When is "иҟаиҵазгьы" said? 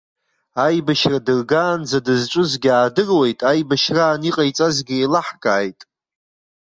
4.29-4.95